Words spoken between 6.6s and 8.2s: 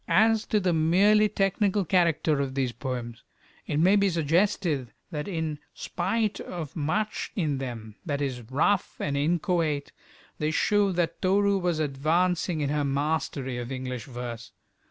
much in them that